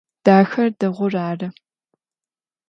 Дахэр 0.23 0.67
дэгъур 0.79 1.13
ары. 1.29 1.47